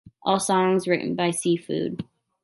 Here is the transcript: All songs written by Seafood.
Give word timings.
All 0.23 0.39
songs 0.39 0.87
written 0.87 1.13
by 1.13 1.29
Seafood. 1.29 2.03